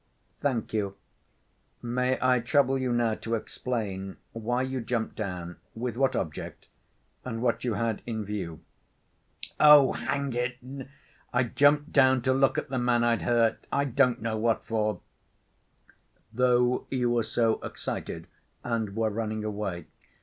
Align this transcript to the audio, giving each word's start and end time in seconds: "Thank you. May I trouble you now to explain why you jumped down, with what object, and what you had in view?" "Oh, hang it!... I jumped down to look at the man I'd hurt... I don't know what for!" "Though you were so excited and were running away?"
"Thank 0.41 0.73
you. 0.73 0.95
May 1.83 2.17
I 2.19 2.39
trouble 2.39 2.75
you 2.79 2.91
now 2.91 3.13
to 3.13 3.35
explain 3.35 4.17
why 4.31 4.63
you 4.63 4.81
jumped 4.81 5.15
down, 5.15 5.57
with 5.75 5.95
what 5.95 6.15
object, 6.15 6.67
and 7.23 7.39
what 7.39 7.63
you 7.63 7.75
had 7.75 8.01
in 8.07 8.25
view?" 8.25 8.61
"Oh, 9.59 9.91
hang 9.91 10.33
it!... 10.33 10.57
I 11.31 11.43
jumped 11.43 11.91
down 11.93 12.23
to 12.23 12.33
look 12.33 12.57
at 12.57 12.69
the 12.69 12.79
man 12.79 13.03
I'd 13.03 13.21
hurt... 13.21 13.67
I 13.71 13.85
don't 13.85 14.23
know 14.23 14.39
what 14.39 14.65
for!" 14.65 15.01
"Though 16.33 16.87
you 16.89 17.11
were 17.11 17.21
so 17.21 17.59
excited 17.61 18.25
and 18.63 18.95
were 18.95 19.11
running 19.11 19.43
away?" 19.43 19.85